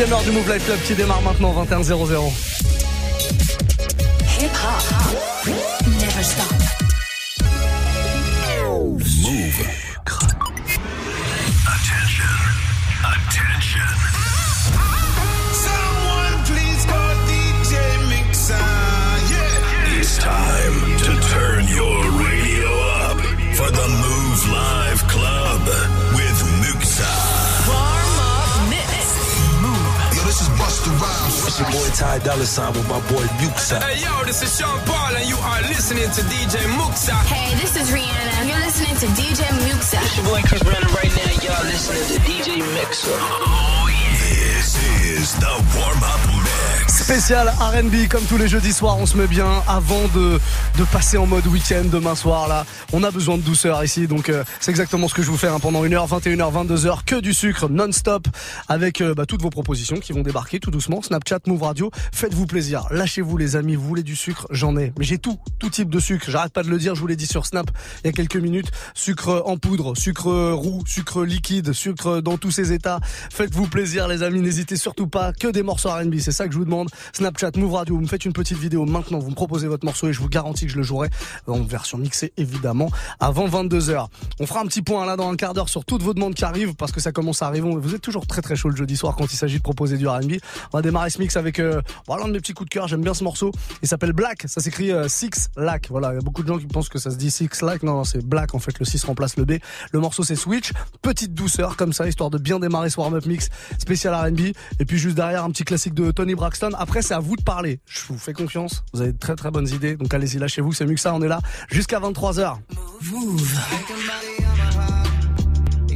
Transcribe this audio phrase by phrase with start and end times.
[0.00, 2.32] Deuxième heure du Move Life Club qui démarre maintenant 21 00.
[4.40, 5.79] Hip.
[31.60, 33.82] Your boy Ty Dolla Sign with my boy Muxa.
[33.82, 37.12] Hey yo, this is Sean Paul and you are listening to DJ Muxa.
[37.28, 38.48] Hey, this is Rihanna.
[38.48, 40.00] You're listening to DJ Muxa.
[40.00, 41.30] It's your boy Chris Brandon right now.
[41.44, 43.79] Y'all listening to DJ Mixer.
[44.70, 44.78] This
[45.22, 46.20] is the warm-up.
[46.86, 50.38] Spécial R&B comme tous les jeudis soirs, on se met bien avant de,
[50.78, 52.64] de passer en mode week-end demain soir là.
[52.92, 55.48] On a besoin de douceur ici, donc euh, c'est exactement ce que je vous fais
[55.48, 58.28] hein, pendant 1h, 21h, 22h, que du sucre non-stop
[58.68, 61.02] avec euh, bah, toutes vos propositions qui vont débarquer tout doucement.
[61.02, 64.92] Snapchat, Move Radio, faites-vous plaisir, lâchez-vous les amis, vous voulez du sucre, j'en ai.
[64.96, 66.30] Mais j'ai tout, tout type de sucre.
[66.30, 67.70] J'arrête pas de le dire, je vous l'ai dit sur Snap
[68.04, 68.70] il y a quelques minutes.
[68.94, 73.00] Sucre en poudre, sucre roux, sucre liquide, sucre dans tous ses états.
[73.32, 75.32] Faites-vous plaisir les amis, n'hésitez surtout pas.
[75.32, 76.88] Que des morceaux R&B, c'est ça que je vous demande.
[77.12, 80.08] Snapchat, Move Radio, vous me faites une petite vidéo maintenant, vous me proposez votre morceau
[80.08, 81.08] et je vous garantis que je le jouerai
[81.46, 84.06] en version mixée évidemment avant 22h.
[84.38, 86.44] On fera un petit point là dans un quart d'heure sur toutes vos demandes qui
[86.44, 87.68] arrivent parce que ça commence à arriver.
[87.70, 90.06] Vous êtes toujours très très chaud le jeudi soir quand il s'agit de proposer du
[90.06, 90.34] R&B.
[90.72, 92.88] On va démarrer ce mix avec euh, voilà, un de mes petits coups de cœur.
[92.88, 93.52] J'aime bien ce morceau.
[93.82, 94.44] Il s'appelle Black.
[94.46, 95.88] Ça s'écrit euh, Six Lack.
[95.90, 97.82] Voilà, il y a beaucoup de gens qui pensent que ça se dit Six Lack.
[97.82, 98.78] Non, non c'est Black en fait.
[98.78, 99.52] Le 6 remplace le B.
[99.92, 100.72] Le morceau c'est Switch.
[101.02, 104.49] Petite douceur comme ça, histoire de bien démarrer ce warm-up mix spécial R&B.
[104.78, 106.70] Et puis juste derrière un petit classique de Tony Braxton.
[106.78, 107.80] Après c'est à vous de parler.
[107.86, 108.84] Je vous fais confiance.
[108.92, 109.96] Vous avez de très très bonnes idées.
[109.96, 110.72] Donc allez-y, lâchez-vous.
[110.72, 111.14] C'est mieux que ça.
[111.14, 112.56] On est là jusqu'à 23h.
[113.10, 113.58] Move.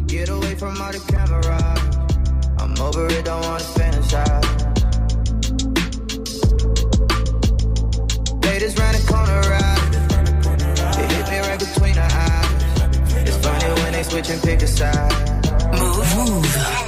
[0.06, 1.58] Get away from all the camera.
[2.60, 4.44] I'm over it, don't wanna fantasize.
[8.44, 9.74] Ladies round the corner, right?
[11.02, 13.28] It hit me right between the eyes.
[13.28, 15.12] It's funny when they switch and pick a side.
[15.72, 16.83] Move, move.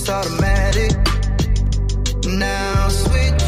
[0.00, 0.92] It's automatic.
[2.24, 3.47] Now switch.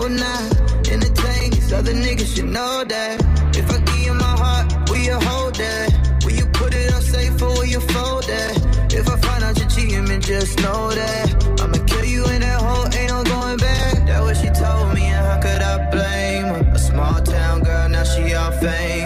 [0.00, 2.38] I would not entertain these other niggas.
[2.38, 3.20] You know that.
[3.54, 6.24] If I give you my heart, will you hold that?
[6.24, 8.94] Will you put it up safe or will you fold that?
[8.94, 12.62] If I find out you're cheating, then just know that I'ma kill you in that
[12.62, 12.86] hole.
[12.96, 14.06] Ain't no going back.
[14.06, 16.72] That what she told me, and how could I blame her?
[16.72, 18.99] A small town girl, now she all famous.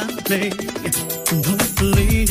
[0.00, 0.50] I play.
[1.76, 2.29] believe.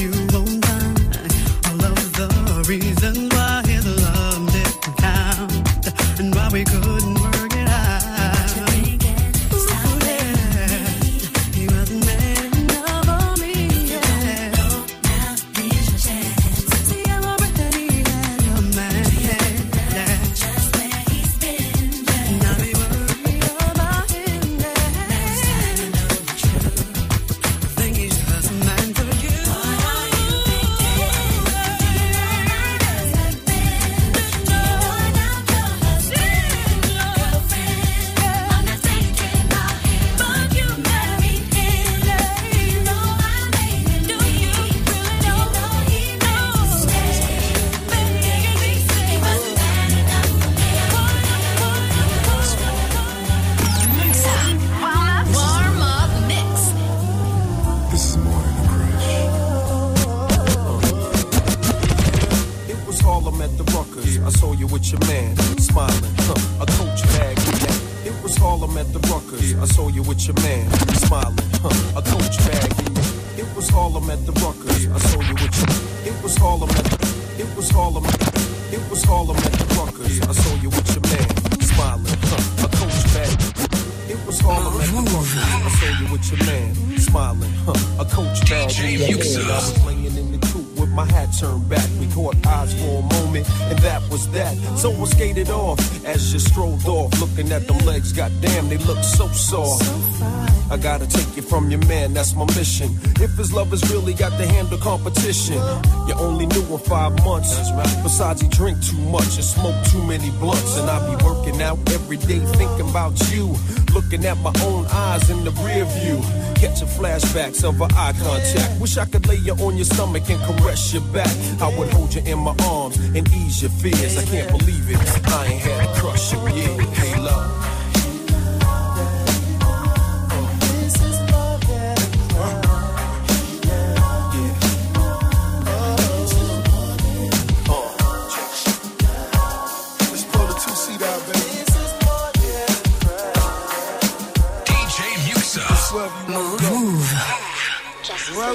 [108.42, 110.78] He drink too much and smoke too many blunts.
[110.78, 113.56] And I be working out every day thinking about you.
[113.94, 116.22] Looking at my own eyes in the rear view.
[116.56, 118.80] Catching flashbacks of our eye contact.
[118.82, 121.34] Wish I could lay you on your stomach and caress your back.
[121.62, 124.18] I would hold you in my arms and ease your fears.
[124.18, 125.28] I can't believe it.
[125.28, 127.09] I ain't had a crush in years.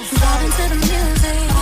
[0.03, 1.54] Vibing to the music.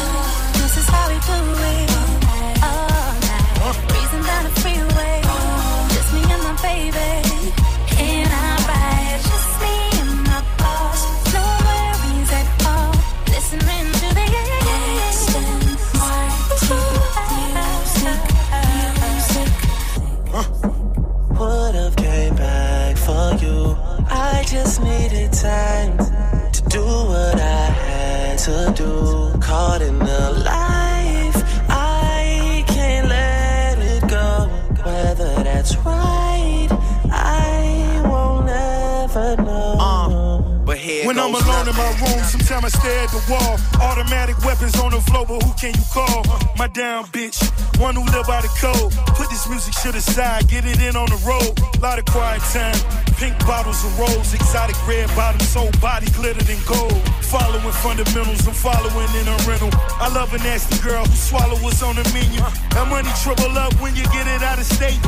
[28.75, 29.33] Do.
[29.41, 31.39] Caught in the life,
[31.69, 34.49] I can't let it go.
[34.85, 36.69] Whether that's right,
[37.11, 39.77] I won't ever know.
[39.79, 43.59] Uh, but here When I'm alone in my room, sometimes I stare at the wall.
[43.81, 46.25] Automatic weapons on the floor, but who can you call?
[46.57, 47.39] My down bitch,
[47.81, 48.93] one who live by the code.
[49.17, 51.53] Put this music shit aside, get it in on the road.
[51.81, 52.77] Lot of quiet time,
[53.23, 56.99] pink bottles of rose, exotic red bottoms, whole body glittered in gold.
[57.31, 59.71] Following fundamentals, I'm following in a rental.
[60.03, 62.43] I love a nasty girl who swallow what's on the menu.
[62.75, 64.99] That money triple up when you get it out of state.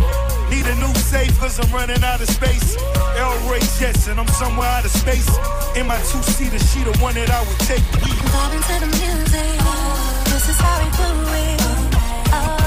[0.47, 2.79] Need a new safe, cause I'm running out of space.
[3.19, 5.27] El Ray Jets, and I'm somewhere out of space.
[5.75, 7.83] In my two seater, she the one that I would take.
[8.31, 9.59] Vibing to the music.
[10.31, 11.59] This is how we do it.
[12.31, 12.64] All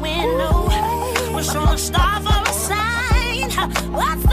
[0.00, 0.68] window.
[1.34, 3.50] We're showing star for a sign.
[3.92, 4.27] What's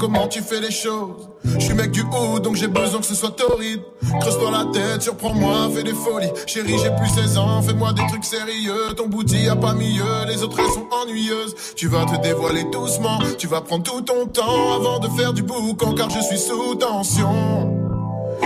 [0.00, 1.28] comment tu fais les choses.
[1.44, 3.82] Je suis mec du haut, donc j'ai besoin que ce soit torride.
[4.20, 6.30] Creuse-toi la tête, surprends-moi, fais des folies.
[6.46, 8.94] Chérie, j'ai plus 16 ans, fais-moi des trucs sérieux.
[8.96, 11.54] Ton bouti a pas mieux, les autres elles sont ennuyeuses.
[11.76, 15.42] Tu vas te dévoiler doucement, tu vas prendre tout ton temps avant de faire du
[15.42, 17.76] boucan, car je suis sous tension.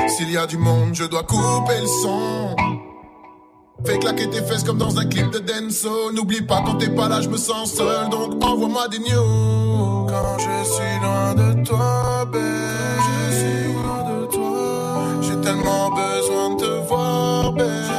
[0.09, 2.57] S'il y a du monde, je dois couper le son.
[3.87, 6.11] Fais claquer tes fesses comme dans un clip de Denso.
[6.13, 8.09] N'oublie pas quand t'es pas là, je me sens seul.
[8.09, 9.54] Donc envoie-moi des news.
[10.39, 12.43] Je suis loin de toi, babe.
[13.07, 15.23] Je suis loin de toi.
[15.23, 17.94] J'ai tellement besoin de te voir, babe.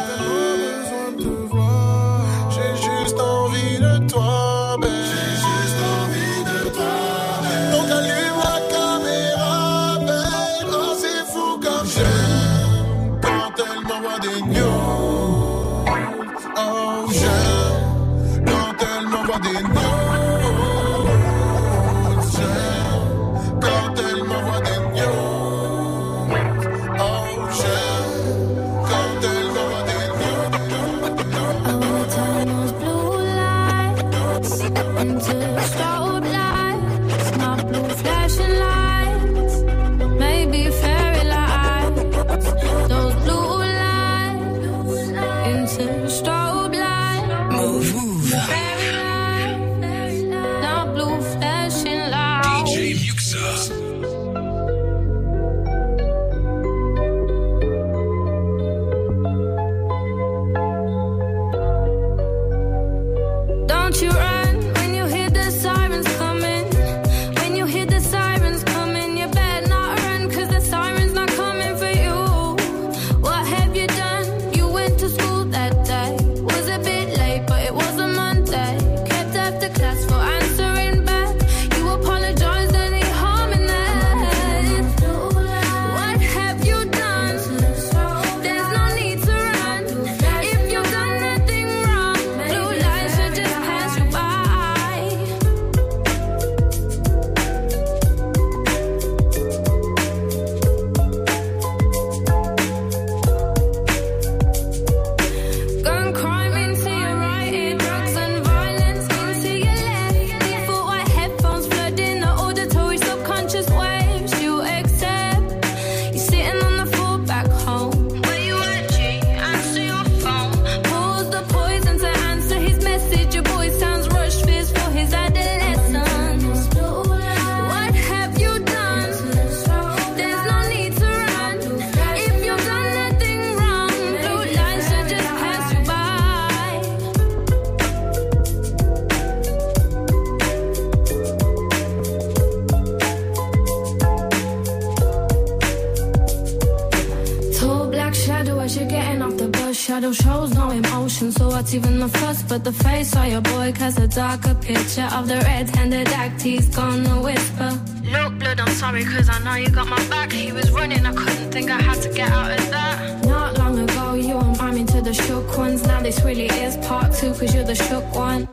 [152.63, 152.83] The fuss?
[152.85, 156.67] But the face of your boy casts a darker picture of the red-handed act he's
[156.75, 157.71] gonna whisper.
[158.03, 160.31] Look, blood, I'm sorry, cause I know you got my back.
[160.31, 163.25] He was running, I couldn't think I had to get out of that.
[163.25, 165.83] Not long ago, you were miming to the shook ones.
[165.85, 168.47] Now this really is part two, cause you're the shook one.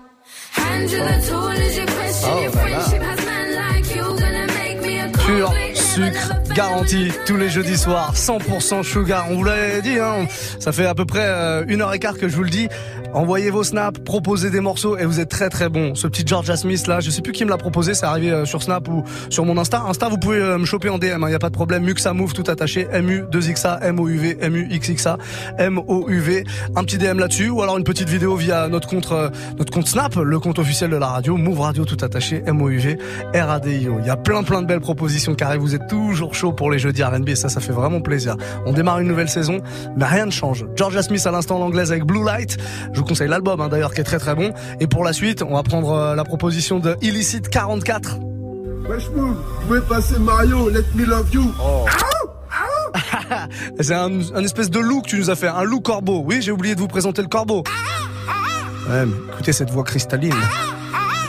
[0.52, 2.62] Hand you the tool as you question Oh your là.
[2.62, 5.76] friendship has men like you gonna make me a Pur convict.
[5.78, 9.26] sucre garanti tous les jeudis soirs, 100% sugar.
[9.30, 10.26] On vous l'avait dit, hein,
[10.60, 12.68] ça fait à peu près euh, une heure et quart que je vous le dis.
[13.14, 15.94] Envoyez vos snaps, proposez des morceaux et vous êtes très très bon.
[15.94, 18.46] Ce petit Georgia Smith là, je sais plus qui me l'a proposé, c'est arrivé euh,
[18.46, 19.82] sur Snap ou sur mon Insta.
[19.86, 21.84] Insta, vous pouvez euh, me choper en DM, il y a pas de problème.
[21.84, 25.18] Muxa Move tout attaché, MU 2XA, MOUV, MU XXA,
[25.58, 26.44] MOUV.
[26.74, 29.28] Un petit DM là-dessus ou alors une petite vidéo via notre compte euh,
[29.58, 32.96] notre compte Snap, le compte officiel de la radio, Move Radio tout attaché, MOUV,
[33.34, 33.98] RADIO.
[34.00, 36.78] Il y a plein plein de belles propositions car vous êtes toujours chaud pour les
[36.78, 38.36] jeudis R&B et ça ça fait vraiment plaisir.
[38.64, 39.58] On démarre une nouvelle saison,
[39.96, 40.64] mais rien ne change.
[40.76, 42.56] Georgia Smith à l'instant en anglaise avec Blue Light.
[43.02, 44.52] Vous conseille l'album hein, d'ailleurs qui est très très bon.
[44.80, 48.18] Et pour la suite, on va prendre euh, la proposition de Illicit 44.
[48.88, 51.52] Wesh Move, vous pouvez passer Mario, Let Me Love You.
[53.80, 56.22] C'est un, un espèce de loup que tu nous as fait, un loup corbeau.
[56.24, 57.64] Oui, j'ai oublié de vous présenter le corbeau.
[58.88, 60.34] Ouais, mais écoutez cette voix cristalline.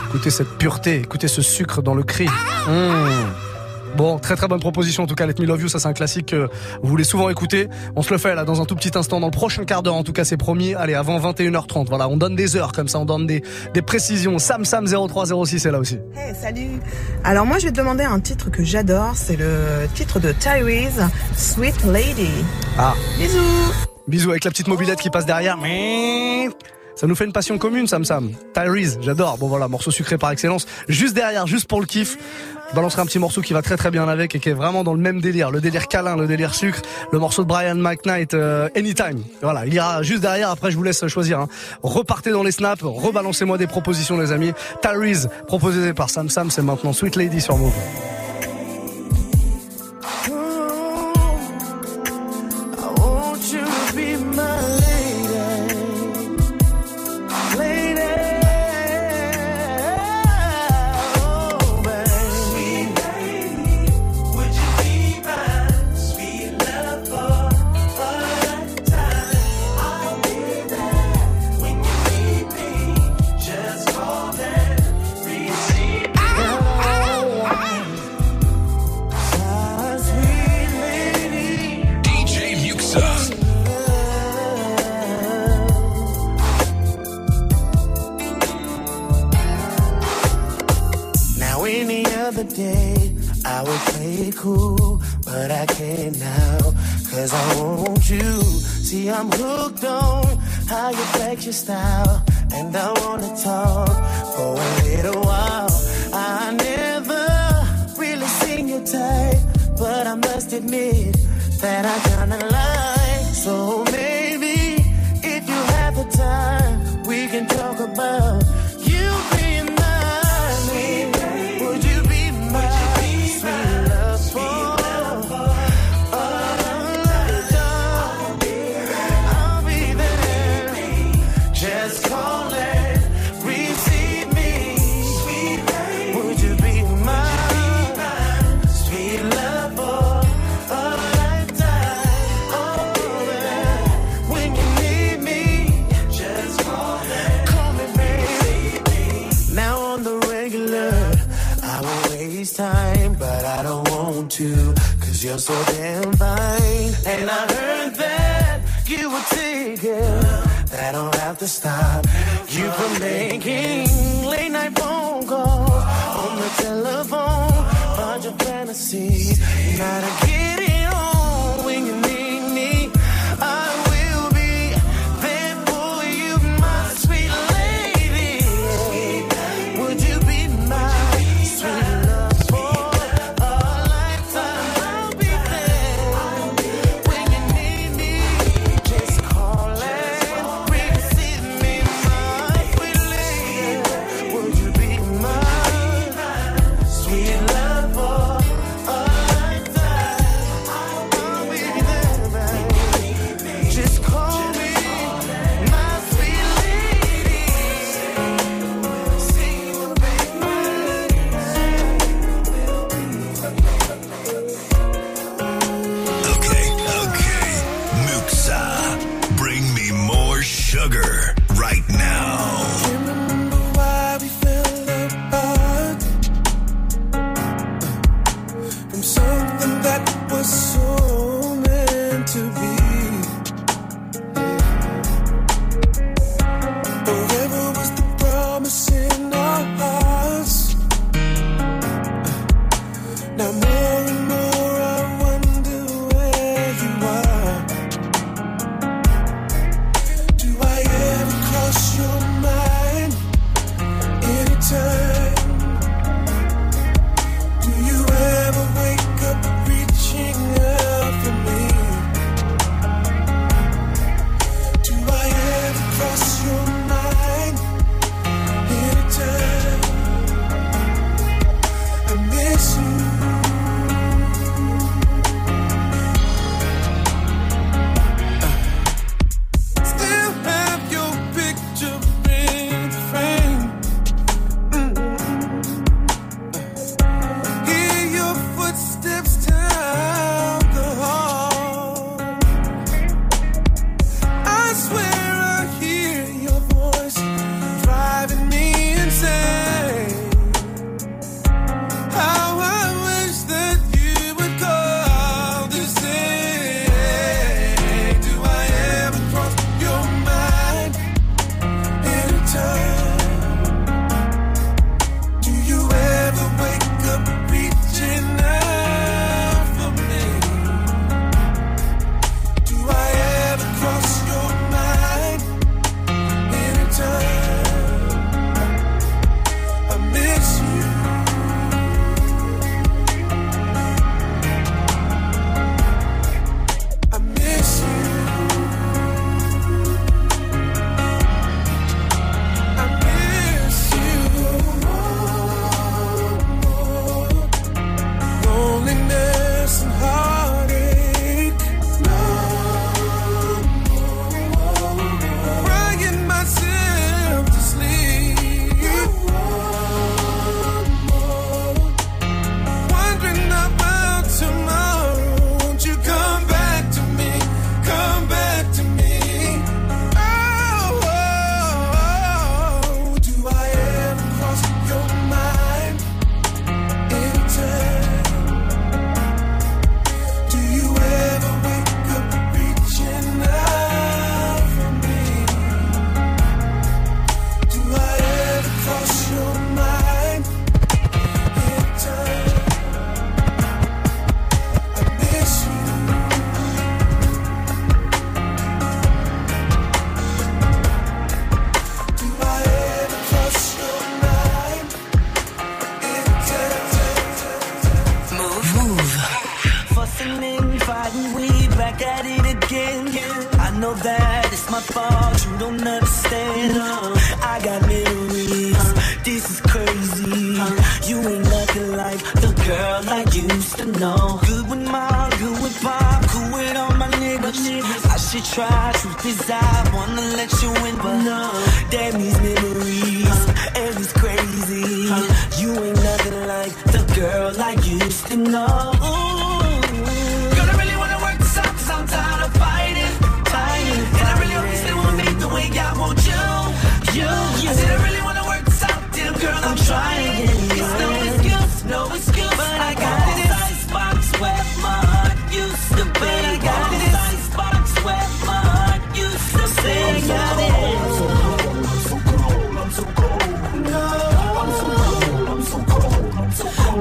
[0.08, 2.26] Écoutez cette pureté, écoutez ce sucre dans le cri.
[2.26, 3.43] Mmh.
[3.96, 5.26] Bon, très très bonne proposition en tout cas.
[5.26, 6.48] Let Me Love You, ça c'est un classique que
[6.82, 7.68] vous voulez souvent écouter.
[7.94, 9.94] On se le fait là dans un tout petit instant, dans le prochain quart d'heure
[9.94, 10.74] en tout cas c'est promis.
[10.74, 14.38] Allez, avant 21h30, voilà, on donne des heures comme ça, on donne des, des précisions.
[14.38, 15.98] Sam Sam 0306 est là aussi.
[16.16, 16.80] Hey, salut.
[17.22, 21.02] Alors moi je vais te demander un titre que j'adore, c'est le titre de Tyrese,
[21.36, 22.30] Sweet Lady.
[22.78, 22.94] Ah.
[23.18, 23.38] Bisous.
[24.08, 25.56] Bisous avec la petite mobilette qui passe derrière.
[26.96, 28.32] Ça nous fait une passion commune, Sam Sam.
[28.54, 29.38] Tyrese, j'adore.
[29.38, 30.66] Bon voilà, morceau sucré par excellence.
[30.88, 32.16] Juste derrière, juste pour le kiff,
[32.74, 34.94] balancerai un petit morceau qui va très très bien avec et qui est vraiment dans
[34.94, 35.50] le même délire.
[35.50, 36.82] Le délire câlin, le délire sucre.
[37.12, 39.22] Le morceau de Brian McKnight, euh, Anytime.
[39.42, 40.50] Voilà, il ira juste derrière.
[40.50, 41.40] Après, je vous laisse choisir.
[41.40, 41.48] hein.
[41.82, 44.52] Repartez dans les snaps, rebalancez-moi des propositions, les amis.
[44.82, 47.72] Tyrese, proposé par Sam Sam, c'est maintenant Sweet Lady sur Move.
[94.36, 96.58] Cool, but I can't now,
[97.10, 98.42] cause I want you.
[98.88, 103.88] See, I'm hooked on how you flex your style, and I wanna talk
[104.34, 105.70] for a little while.
[106.12, 107.24] I never
[107.98, 109.40] really seen your type,
[109.78, 111.16] but I must admit
[111.60, 113.34] that I kinda like.
[113.34, 114.13] So maybe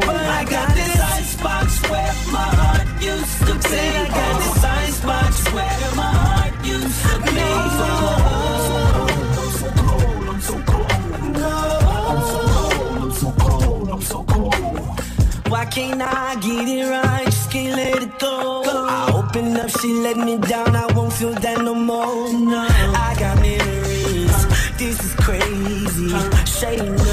[0.02, 3.78] I got this icebox where my heart used to be.
[3.78, 4.82] I got this oh.
[4.82, 7.42] icebox where my heart used to be.
[7.42, 7.70] I'm
[9.38, 11.40] so cold, I'm so cold, I'm so
[12.42, 13.90] cold, I'm so cold.
[13.90, 14.56] I'm so cold.
[15.50, 17.26] Why can't I get it right?
[17.26, 18.64] Just can't let it go.
[18.66, 20.76] I opened up, she let me down.
[20.76, 22.34] I won't feel that no more.
[22.34, 22.68] No.
[22.68, 24.48] I got memories.
[24.78, 26.10] This is crazy.
[26.46, 27.13] Shading up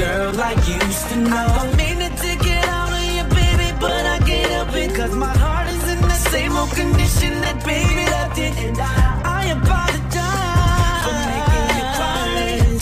[0.00, 1.48] girl like you used to know.
[1.62, 4.68] I mean it to get out of you, baby, but I get up.
[4.96, 8.54] Cause my heart is in the same old condition that baby left it.
[8.66, 8.94] And I,
[9.38, 12.26] I apologize for making you cry.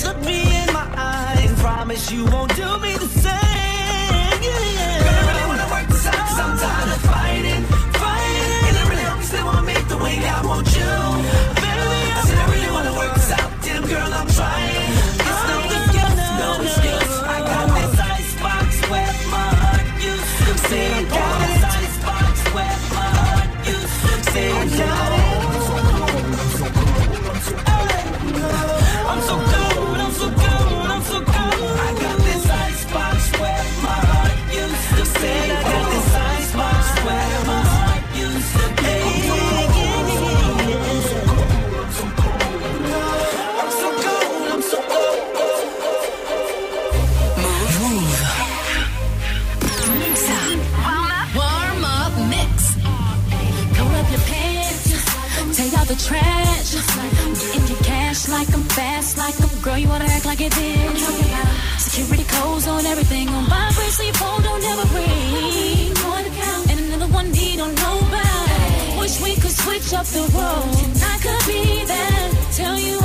[0.05, 3.39] Look me in my eyes and promise you won't do me the same.
[8.71, 10.17] I really hope you still want the way
[69.95, 71.03] up the road.
[71.03, 72.98] I could be there, tell you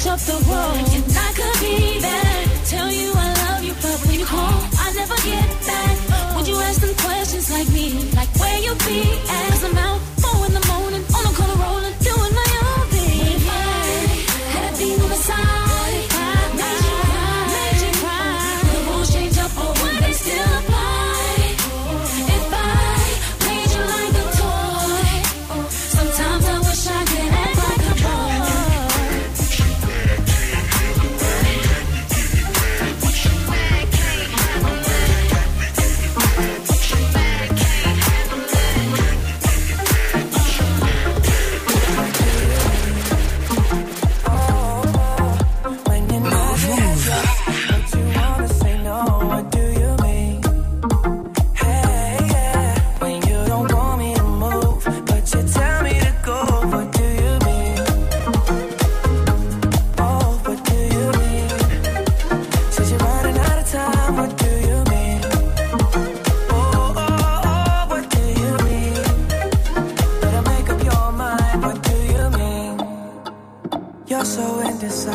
[0.00, 2.29] touch up the world, and I could be better.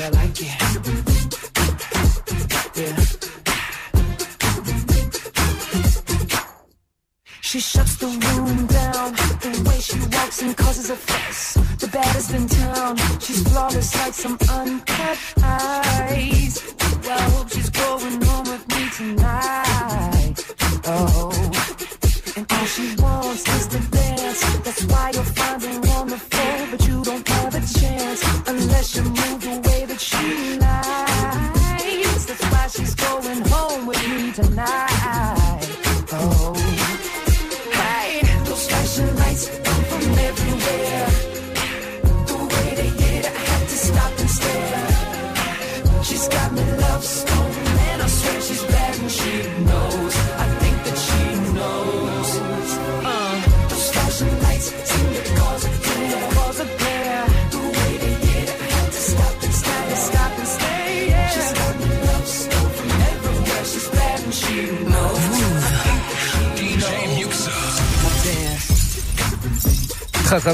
[0.00, 0.48] I like it.
[7.40, 9.14] She shuts the room down.
[9.40, 11.54] The way she walks and causes a fuss.
[11.80, 12.96] The baddest in town.
[13.18, 16.67] She's flawless like some uncut ice.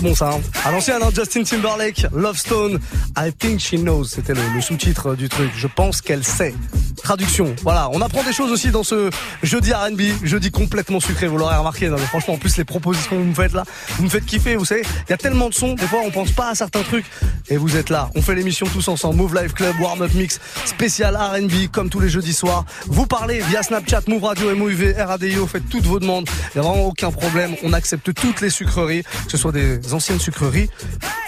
[0.04, 0.30] Bon ça.
[0.30, 0.40] Hein.
[0.64, 2.78] À l'ancien, hein, Justin Timberlake, Love Stone,
[3.16, 4.04] I think she knows.
[4.04, 5.50] C'était le, le sous-titre du truc.
[5.56, 6.54] Je pense qu'elle sait.
[7.02, 7.56] Traduction.
[7.62, 9.10] Voilà, on apprend des choses aussi dans ce
[9.42, 11.26] jeudi R&B, jeudi complètement sucré.
[11.26, 11.88] Vous l'aurez remarqué.
[11.88, 13.64] Non, mais franchement, en plus les propositions que vous me faites là,
[13.96, 14.56] vous me faites kiffer.
[14.56, 15.74] Vous savez, il y a tellement de sons.
[15.74, 17.06] Des fois, on pense pas à certains trucs
[17.48, 18.10] et vous êtes là.
[18.14, 19.16] On fait l'émission tous ensemble.
[19.16, 22.64] Move Live Club, Warm Up Mix, spécial R&B comme tous les jeudis soirs.
[22.86, 25.46] Vous parlez via Snapchat, Move Radio, MOUV, RADIO.
[25.46, 26.28] Faites toutes vos demandes.
[26.54, 27.54] Il y a vraiment aucun problème.
[27.62, 30.68] On accepte toutes les sucreries, que ce soit des anciennes sucreries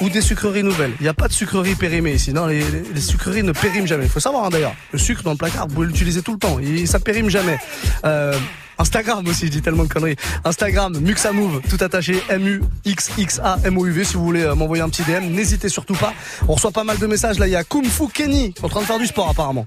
[0.01, 0.93] ou des sucreries nouvelles.
[1.01, 2.33] Il n'y a pas de sucrerie périmée ici.
[2.33, 2.63] Non, les,
[3.01, 4.05] sucreries ne périment jamais.
[4.05, 4.75] Il faut savoir hein, d'ailleurs.
[4.93, 6.59] Le sucre dans le placard, vous pouvez l'utiliser tout le temps.
[6.59, 7.59] Et ça périme jamais.
[8.05, 8.39] Euh,
[8.79, 10.17] Instagram aussi, je dis tellement de conneries.
[10.45, 14.05] Instagram, Muxamove, tout attaché, M-U-X-X-A-M-O-U-V.
[14.05, 16.13] Si vous voulez euh, m'envoyer un petit DM, n'hésitez surtout pas.
[16.49, 17.39] On reçoit pas mal de messages.
[17.39, 19.67] Là, il y a Kung Fu Kenny, en train de faire du sport apparemment.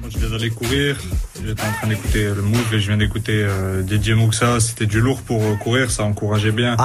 [0.00, 0.96] Moi, je viens d'aller courir.
[1.44, 4.60] J'étais en train d'écouter le Move et je viens d'écouter euh, DJ Muxa.
[4.60, 6.76] C'était du lourd pour euh, courir, ça encourageait bien.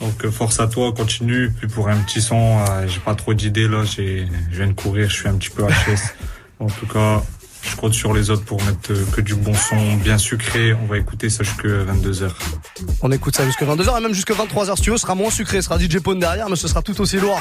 [0.00, 1.50] Donc euh, force à toi, continue.
[1.50, 3.84] Puis pour un petit son, euh, j'ai pas trop d'idées là.
[3.84, 6.14] J'ai, je viens de courir, je suis un petit peu HS.
[6.60, 7.22] en tout cas,
[7.70, 10.74] je compte sur les autres pour mettre euh, que du bon son, bien sucré.
[10.74, 12.30] On va écouter ça jusque 22 h
[13.02, 14.96] On écoute ça jusqu'à 22h et même jusqu'à 23h si tu veux.
[14.96, 17.40] Ce sera moins sucré, ce sera DJ Pone derrière, mais ce sera tout aussi lourd.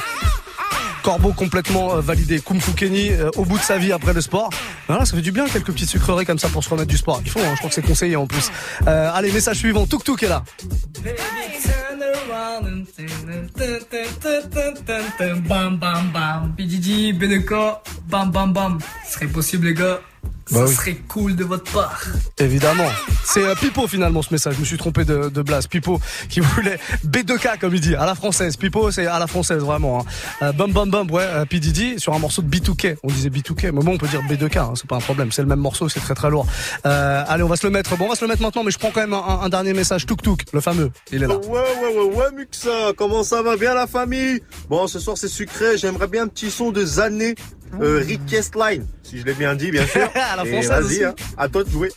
[1.05, 2.39] Corbeau complètement euh, validé.
[2.39, 4.49] Kung Fu Kenny euh, au bout de sa vie après le sport.
[4.87, 7.21] Voilà, ça fait du bien quelques petites sucreries comme ça pour se remettre du sport.
[7.23, 8.49] Il faut, hein, je crois que c'est conseillé en plus.
[8.87, 9.85] Euh, allez, message suivant.
[9.85, 10.43] Tuk Tuk est là.
[15.47, 16.53] Bam bam bam.
[16.57, 17.53] PDG, BDK,
[18.09, 18.79] bam bam bam.
[19.05, 19.99] Ce serait possible les gars.
[20.51, 20.75] Bah ça oui.
[20.75, 22.03] serait cool de votre part.
[22.37, 22.87] Évidemment.
[23.23, 24.53] C'est euh, Pipo finalement ce message.
[24.55, 25.65] Je me suis trompé de, de blase.
[25.65, 25.99] Pipo
[26.29, 28.55] qui voulait B2K comme il dit, à la française.
[28.55, 30.01] Pipo c'est à la française vraiment.
[30.01, 30.05] Hein.
[30.43, 31.59] Euh, bum bum bum, ouais, euh, P.
[31.59, 32.97] Diddy sur un morceau de B2K.
[33.01, 35.31] On disait B2K, mais bon on peut dire B2K, hein, c'est pas un problème.
[35.31, 36.45] C'est le même morceau, c'est très très lourd.
[36.85, 37.97] Euh, allez, on va se le mettre.
[37.97, 39.73] Bon, on va se le mettre maintenant, mais je prends quand même un, un dernier
[39.73, 40.05] message.
[40.05, 40.91] Tuk Tuk, le fameux.
[41.11, 41.37] Il est là.
[41.37, 44.41] Ouais, ouais, ouais, ouais, Muxa, comment ça va bien la famille?
[44.69, 47.35] Bon, ce soir c'est sucré, j'aimerais bien un petit son de Zané
[47.81, 50.09] euh, Request Line, si je l'ai bien dit, bien sûr.
[50.15, 51.91] À la française Vas-y, hein, à toi de jouer.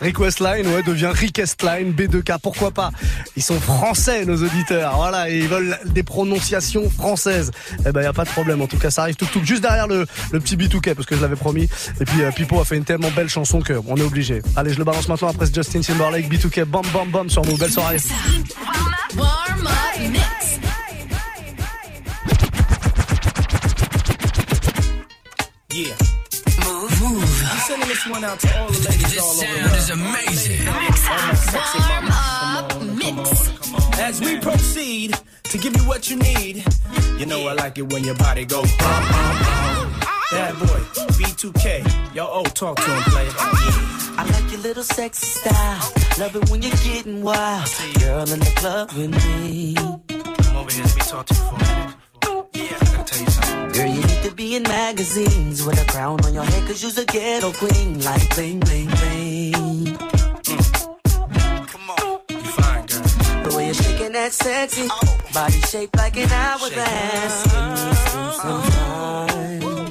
[0.00, 2.90] Request Line, ouais, devient Request Line, B2K, pourquoi pas
[3.36, 7.50] Ils sont français, nos auditeurs, voilà, et ils veulent des prononciations françaises.
[7.86, 9.62] Eh ben, y a pas de problème, en tout cas, ça arrive tout, tout juste
[9.62, 11.68] derrière le, le petit B2K, parce que je l'avais promis.
[12.00, 14.42] Et puis, euh, Pipo a fait une tellement belle chanson que on est obligé.
[14.56, 17.56] Allez, je le balance maintenant après ce Justin Timberlake, B2K, bam, bam, bam, sur nous.
[17.56, 17.98] Belle soirée.
[19.16, 20.39] Warm up mix.
[25.72, 25.94] Yeah.
[26.64, 27.00] Move.
[27.00, 27.42] Move.
[27.46, 29.76] I'm sending this one out to all the ladies all over the world.
[29.76, 30.66] is amazing.
[30.66, 34.00] Warm up mix.
[34.00, 35.14] As we proceed
[35.44, 36.64] to give you what you need,
[37.18, 40.00] you know I like it when your body goes bum, bum, bum.
[40.32, 40.80] Bad boy,
[41.18, 42.14] B2K.
[42.16, 43.28] Yo, oh, talk to him, play.
[43.36, 45.92] I like your little sexy style.
[46.18, 47.68] Love it when you're getting wild.
[48.00, 49.74] Girl in the club with me.
[49.74, 51.99] Come over here, let me talk to you for a minute.
[53.72, 56.98] Girl, you need to be in magazines with a crown on your head, cause you's
[56.98, 58.00] a ghetto queen.
[58.02, 59.52] Like bling, bling, bling.
[59.52, 59.98] Mm.
[61.68, 63.42] Come on, you fine, girl.
[63.44, 64.88] The way you're shaking that sexy
[65.32, 67.44] body shaped like an hourglass.
[67.44, 69.88] Give me some, some time.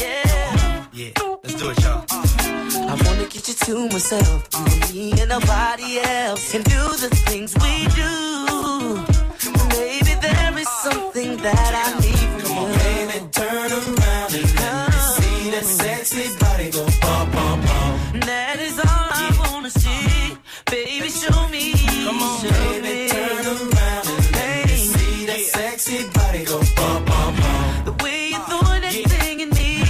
[0.00, 0.86] Yeah.
[0.92, 1.10] Yeah,
[1.42, 2.04] let's do it, y'all.
[2.10, 4.48] I wanna get you to myself,
[4.92, 9.13] you me and nobody else, and do the things we do.
[10.84, 12.74] Baby, there is something that I need from you.
[12.78, 15.20] Baby, turn around and let me uh-huh.
[15.20, 18.20] see that sexy body go bum, bum, bum.
[18.20, 20.36] That is all I wanna see.
[20.70, 21.72] Baby, show me.
[22.04, 23.08] Come on, show baby, me.
[23.08, 27.84] turn around and let me see that sexy body go bum, bum, bum.
[27.84, 29.84] The way you're throwing that thing in me,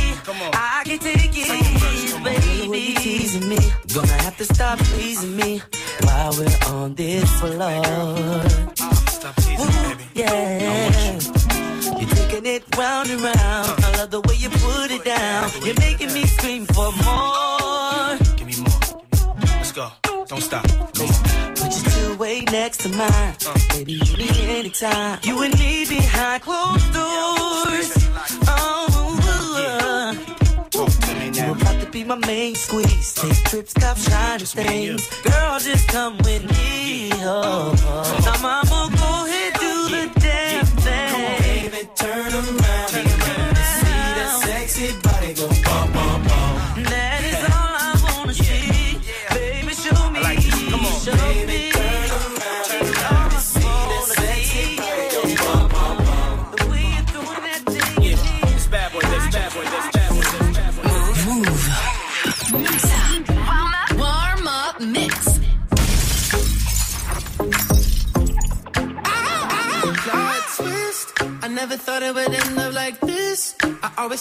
[0.52, 2.68] I can take it, baby.
[2.68, 3.58] When you teasing me,
[3.92, 5.60] gonna have to stop pleasing me
[6.02, 7.82] while we're on this floor.
[8.80, 9.83] Ah, stop teasing me, baby.
[10.14, 11.18] Yeah.
[11.98, 13.34] You're taking it round and round.
[13.36, 13.92] Uh-huh.
[13.94, 15.50] I love the way you put it down.
[15.64, 18.16] You're making me scream for more.
[18.36, 19.02] Give me more.
[19.40, 19.88] Let's go.
[20.26, 20.66] Don't stop.
[20.68, 21.54] Come on.
[21.54, 23.34] Put your two way next to mine.
[23.46, 23.58] Uh.
[23.70, 25.18] Baby, you need anytime.
[25.24, 27.90] You and me behind closed doors.
[28.46, 29.10] Oh,
[30.70, 31.52] Talk to me you now.
[31.52, 33.18] about to be my main squeeze.
[33.18, 33.26] Uh.
[33.28, 35.08] Take trips, stop shining things.
[35.22, 37.10] Girl, just come with me.
[37.14, 38.02] Oh, uh-huh.
[38.06, 38.22] oh.
[38.24, 38.90] Now, mama,
[42.14, 42.63] turn around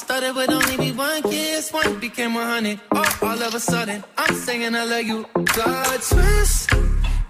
[0.01, 1.71] Thought it only be one kiss.
[1.71, 2.79] One became 100.
[2.93, 5.23] Oh, all of a sudden, I'm singing I love you.
[5.45, 6.73] Plot twist.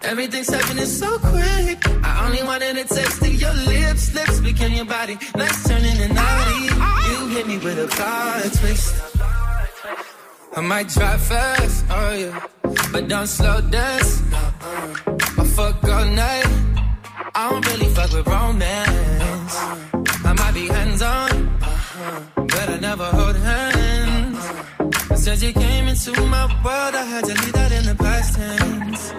[0.01, 1.79] Everything's happening so quick.
[2.05, 4.15] I only wanted a taste your lips.
[4.15, 5.17] Lips became your body.
[5.35, 6.63] Let's turn into naughty.
[7.09, 8.95] You hit me with a plot twist.
[10.55, 12.47] I might drive fast, oh yeah.
[12.93, 14.21] But don't slow dance.
[14.31, 15.17] Uh-uh.
[15.37, 16.47] I fuck all night.
[17.35, 19.55] I don't really fuck with romance.
[19.57, 19.92] I
[22.35, 24.43] but I never hold hands.
[25.15, 29.11] Since you came into my world, I had to leave that in the past tense.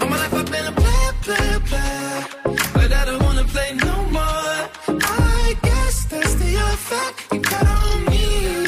[0.00, 2.26] All my life I've been a player, player, player.
[2.74, 4.58] But I don't wanna play no more.
[5.02, 8.66] I guess that's the effect you got on me.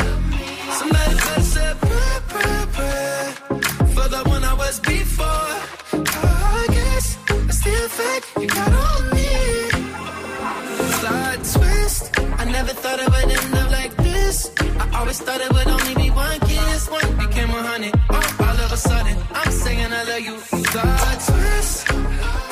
[0.79, 3.25] Somebody better say prayer, prayer, prayer.
[3.95, 5.53] For the one I was before.
[5.93, 9.20] I guess that's the effect you got on me.
[12.61, 14.37] Never thought it would end up like this.
[14.59, 16.91] I always thought it would only be one kiss.
[16.91, 17.95] One became a 100.
[18.11, 20.37] Oh, all of a sudden, I'm saying I love you.
[20.73, 21.91] Plot twist.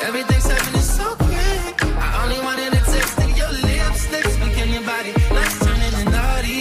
[0.07, 1.75] Everything's happening so quick.
[2.05, 4.01] I only wanted a taste of your lips.
[4.13, 5.13] Lips became your body.
[5.37, 6.59] Let's turn into naughty.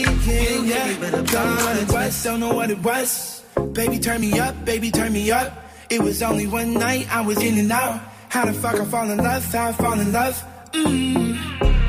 [0.69, 3.43] Me with a Don't know what it was, don't know what it was.
[3.73, 5.49] Baby, turn me up, baby, turn me up.
[5.89, 7.99] It was only one night, I was in and out.
[8.29, 10.37] How the fuck I fall in love, how I fall in love?
[10.73, 11.38] Mmm.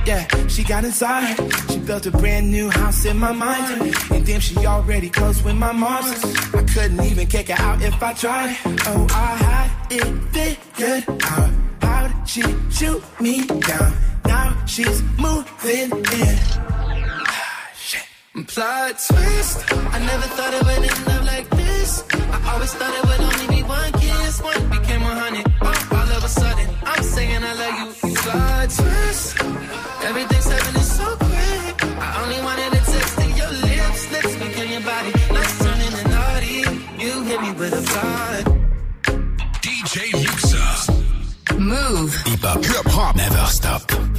[0.09, 1.37] Yeah, she got inside.
[1.69, 3.95] She built a brand new house in my mind.
[4.09, 6.25] And damn, she already close with my mom's.
[6.51, 8.57] I couldn't even kick her out if I tried.
[8.87, 11.51] Oh, I had it figured out.
[11.83, 12.41] How did she
[12.71, 13.93] shoot me down?
[14.25, 16.39] Now she's moving in.
[18.47, 19.57] Plot twist.
[19.93, 22.03] I never thought it would end up like this.
[22.13, 24.41] I always thought it would only be one kiss.
[24.41, 25.45] One became a 100.
[25.61, 28.15] Oh, all of a sudden, I'm saying I love you.
[28.15, 29.38] Plot twist.
[41.69, 42.15] Move.
[42.25, 43.15] up up Hip hop.
[43.15, 44.18] Never stop.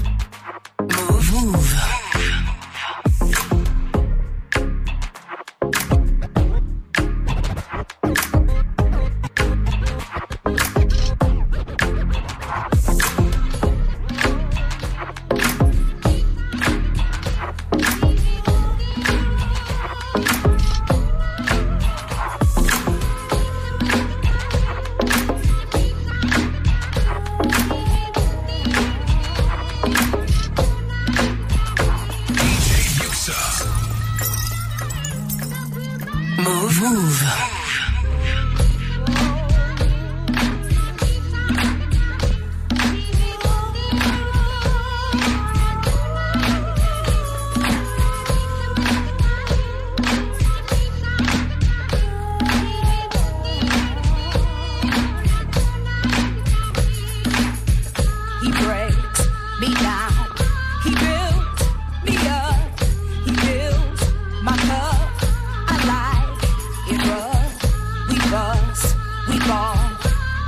[69.28, 69.76] we fall,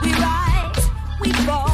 [0.02, 1.71] we rise, we fall.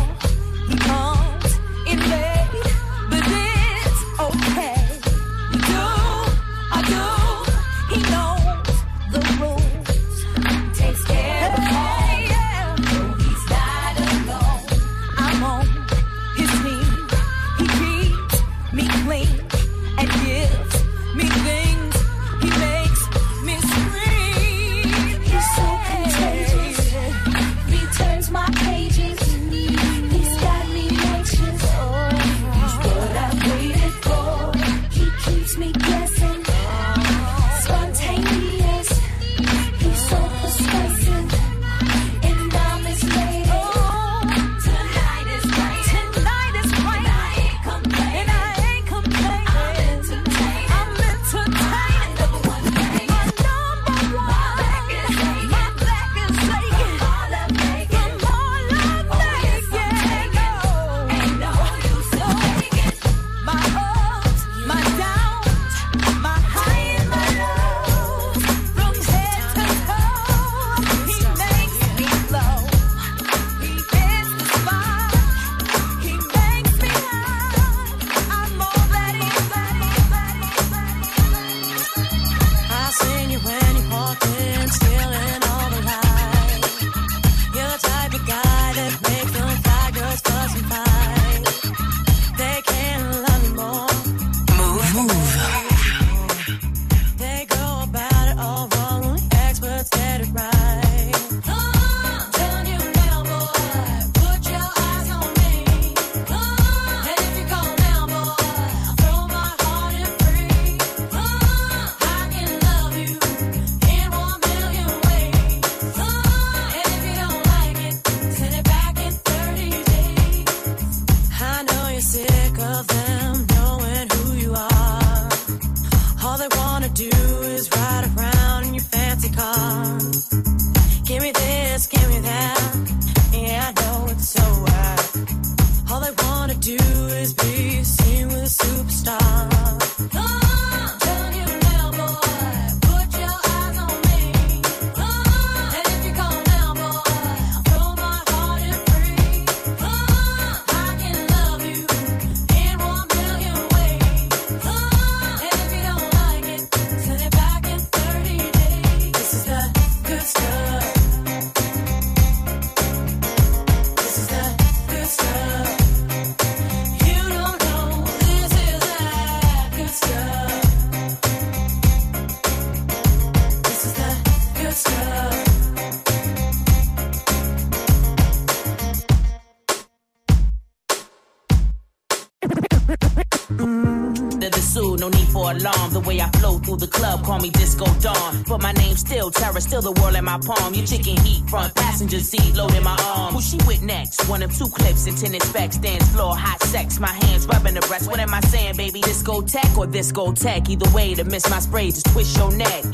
[197.01, 198.09] My hands, rubbing the breast.
[198.09, 199.01] What am I saying, baby?
[199.01, 200.69] This go tech or this go tech?
[200.69, 202.85] Either way, to miss my spray, just twist your neck.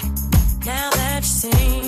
[0.67, 1.84] Now that you see.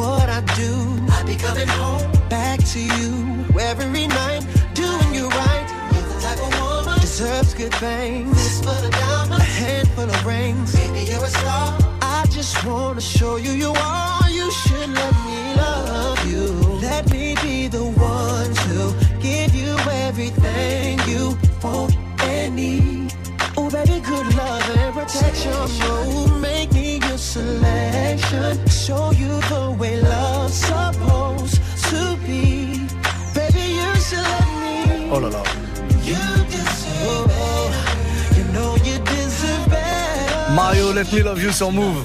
[0.00, 0.72] What I do.
[1.16, 3.12] I be coming home back to you
[3.60, 4.42] every night,
[4.74, 5.66] doing you right.
[5.92, 8.32] You're the type of woman deserves good things.
[8.32, 10.74] This the diamonds, a handful of rings.
[10.74, 11.78] Baby, you're a star.
[12.00, 14.30] I just wanna show you you are.
[14.38, 16.46] You should let me love you.
[16.88, 18.76] Let me be the one to
[19.20, 19.72] give you
[20.08, 23.12] everything you want and need.
[23.56, 25.52] Oh, baby, good love and protection.
[25.54, 26.69] Oh, make
[27.30, 28.58] selection.
[28.68, 31.60] Show you the way love's supposed
[31.90, 32.86] to be.
[33.34, 35.10] Baby, you should let me.
[35.12, 35.42] Oh là là.
[36.08, 38.36] You deserve better.
[38.36, 40.54] You know you deserve better.
[40.54, 42.04] Mario, Let Me Love You sur Move.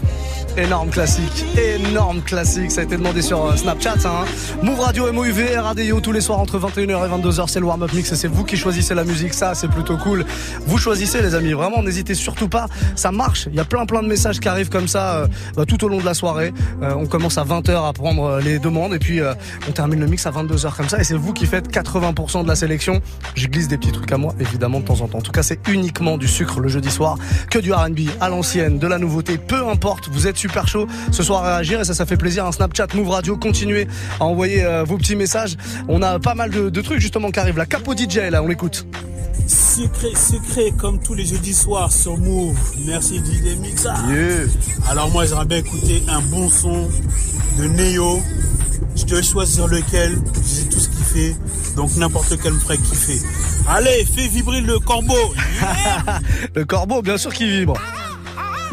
[0.58, 2.72] Énorme classique, énorme classique.
[2.72, 3.99] Ça a été demandé sur euh, Snapchat.
[3.99, 4.26] Ça, hein.
[4.64, 7.49] Move Radio, MOUV, RADIO tous les soirs entre 21h et 22h.
[7.49, 9.34] C'est le warm-up mix et c'est vous qui choisissez la musique.
[9.34, 10.24] Ça, c'est plutôt cool.
[10.66, 11.51] Vous choisissez, les amis.
[11.51, 12.68] Vraiment, n'hésitez surtout pas.
[12.95, 13.47] Ça marche.
[13.51, 15.28] Il y a plein, plein de messages qui arrivent comme ça euh,
[15.58, 16.53] bah, tout au long de la soirée.
[16.82, 19.20] Euh, on commence à 20h à prendre les demandes et puis
[19.68, 21.01] on termine le mix à 22h comme ça.
[21.01, 23.01] Et c'est vous qui faites 80% de la sélection.
[23.36, 25.18] Je glisse des petits trucs à moi, évidemment, de temps en temps.
[25.18, 27.18] En tout cas, c'est uniquement du sucre le jeudi soir.
[27.49, 29.38] Que du R&B à l'ancienne, de la nouveauté.
[29.38, 30.08] Peu importe.
[30.10, 32.46] Vous êtes super chaud ce soir à réagir et ça, ça fait plaisir.
[32.46, 33.36] Un Snapchat Move Radio.
[33.36, 33.88] Continuez
[34.20, 35.58] à envoyer euh, vos petits messages.
[35.88, 37.58] On a pas mal de, de trucs justement qui arrivent.
[37.58, 38.86] La Capo DJ là, on l'écoute.
[39.48, 42.60] Sucré, sucré, comme tous les jeudis soirs sur Move.
[42.86, 43.96] Merci DJ Mixa.
[44.88, 46.89] Alors moi, j'aimerais bien écouter un bon son
[47.58, 48.20] de Neo.
[48.96, 50.12] Je dois choisir lequel.
[50.48, 51.36] J'ai tout ce qu'il fait.
[51.76, 53.20] Donc n'importe quel me ferait kiffer.
[53.68, 55.34] Allez, fais vibrer le corbeau.
[56.56, 57.78] le corbeau, bien sûr qu'il vibre.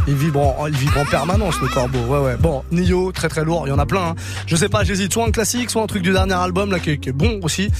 [0.08, 1.98] Il vibre, en, il vibre en permanence le corbeau.
[2.08, 2.36] Ouais ouais.
[2.36, 3.64] Bon, Nio, très très lourd.
[3.66, 4.08] Il y en a plein.
[4.10, 4.14] hein.
[4.46, 5.12] Je sais pas, j'hésite.
[5.12, 7.38] Soit un classique, soit un truc du dernier album là qui est, qui est bon
[7.42, 7.70] aussi.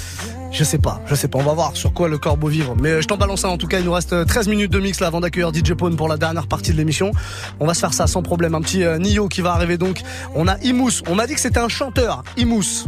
[0.53, 1.39] Je sais pas, je sais pas.
[1.39, 2.77] On va voir sur quoi le corbeau vivre.
[2.81, 3.49] Mais je t'en balance un.
[3.49, 5.97] En tout cas, il nous reste 13 minutes de mix là avant d'accueillir DJ Pone
[5.97, 7.11] pour la dernière partie de l'émission.
[7.59, 8.55] On va se faire ça sans problème.
[8.55, 10.01] Un petit euh, Nio qui va arriver donc.
[10.35, 11.03] On a Imous.
[11.09, 12.23] On m'a dit que c'était un chanteur.
[12.37, 12.87] Imous.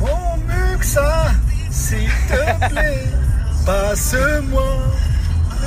[0.00, 0.08] Mon
[0.72, 1.26] Muxa,
[1.70, 3.04] s'il te plaît,
[3.64, 4.76] passe-moi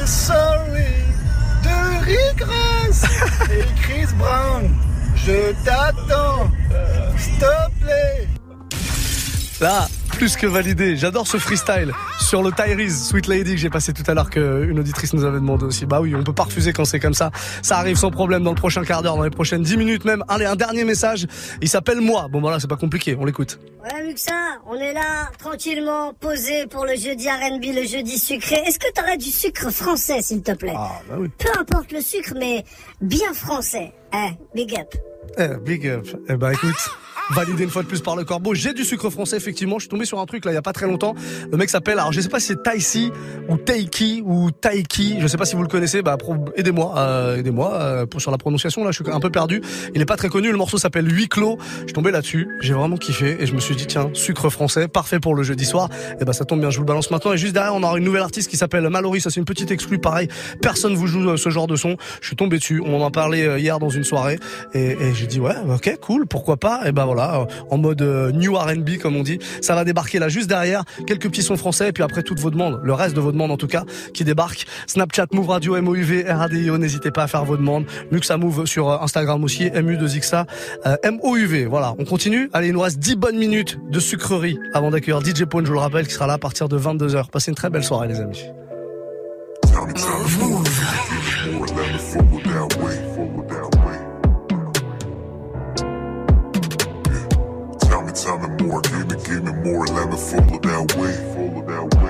[0.02, 0.84] le sorry
[2.08, 3.04] Ross
[3.50, 4.70] et Chris Brown.
[5.16, 6.52] Je t'attends,
[7.18, 8.28] s'il te plaît.
[9.60, 10.96] Là, plus que validé.
[10.96, 14.80] J'adore ce freestyle sur le Tyrese Sweet Lady que j'ai passé tout à l'heure qu'une
[14.80, 15.86] auditrice nous avait demandé aussi.
[15.86, 17.32] Bah oui, on peut pas refuser quand c'est comme ça.
[17.62, 20.24] Ça arrive sans problème dans le prochain quart d'heure, dans les prochaines 10 minutes même.
[20.28, 21.28] Allez, un dernier message.
[21.62, 22.28] Il s'appelle moi.
[22.30, 23.18] Bon voilà, c'est pas compliqué.
[23.20, 23.60] On l'écoute.
[23.84, 24.32] Ouais, Muxa,
[24.66, 28.56] on est là, tranquillement, posé pour le jeudi R&B, le jeudi sucré.
[28.66, 30.74] Est-ce que t'aurais du sucre français, s'il te plaît?
[30.76, 31.30] Ah, bah oui.
[31.38, 32.64] Peu importe le sucre, mais
[33.02, 33.94] bien français.
[34.14, 34.96] Eh, big up.
[35.38, 36.08] Eh, big up.
[36.30, 36.90] Eh ben écoute,
[37.32, 38.54] validé une fois de plus par le corbeau.
[38.54, 39.78] J'ai du sucre français, effectivement.
[39.78, 41.16] Je suis tombé sur un truc là il y a pas très longtemps.
[41.52, 43.12] Le mec s'appelle, alors je sais pas si c'est Taiki
[43.50, 45.18] ou Taiki ou Taiki.
[45.20, 46.02] Je sais pas si vous le connaissez.
[46.02, 46.18] Bah
[46.56, 48.84] aidez-moi, euh, aidez-moi euh, sur la prononciation.
[48.84, 49.62] Là, je suis un peu perdu.
[49.94, 50.52] Il est pas très connu.
[50.52, 51.58] Le morceau s'appelle Huit clos.
[51.80, 52.48] Je suis tombé là-dessus.
[52.62, 55.66] J'ai vraiment kiffé et je me suis dit tiens, sucre français, parfait pour le jeudi
[55.66, 55.90] soir.
[56.20, 56.70] Et ben ça tombe bien.
[56.70, 57.34] Je vous le balance maintenant.
[57.34, 59.22] Et juste derrière, on aura une nouvelle artiste qui s'appelle Mallory.
[59.22, 60.00] Ça c'est une petite exclue.
[60.00, 60.28] Pareil,
[60.62, 61.98] personne vous joue euh, ce genre de son.
[62.22, 62.82] Je suis tombé dessus.
[62.86, 64.40] On en parlait euh, hier dans une soirée
[64.74, 66.82] et, j'ai dit ouais, ok, cool, pourquoi pas?
[66.88, 69.40] Et ben voilà, euh, en mode euh, new R&B comme on dit.
[69.62, 70.84] Ça va débarquer là juste derrière.
[71.08, 73.52] Quelques petits sons français et puis après toutes vos demandes, le reste de vos demandes
[73.52, 74.66] en tout cas, qui débarquent.
[74.88, 76.78] Snapchat, Move Radio, MOUV, RADIO.
[76.78, 77.86] N'hésitez pas à faire vos demandes.
[78.12, 80.46] Muxa Move sur euh, Instagram aussi, MU2XA,
[80.86, 81.66] euh, MOUV.
[81.66, 82.50] Voilà, on continue.
[82.54, 85.76] Allez, il nous reste 10 bonnes minutes de sucrerie avant d'accueillir DJ Pone, je vous
[85.76, 87.30] le rappelle, qui sera là à partir de 22h.
[87.30, 88.44] Passez une très belle soirée les amis.
[98.16, 102.05] sounding more, candy gave me more, Atlanta full of that way, full of that way.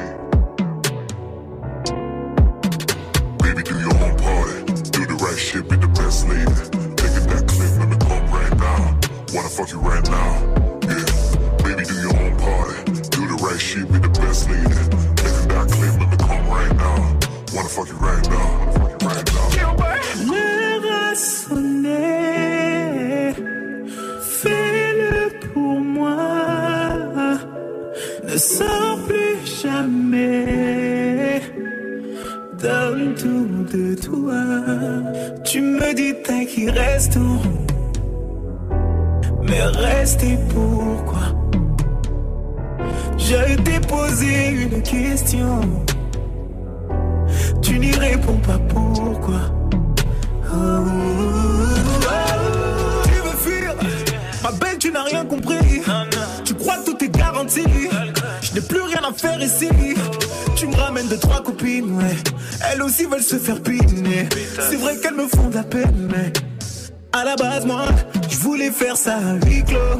[68.86, 69.98] Faire ça à huis clos.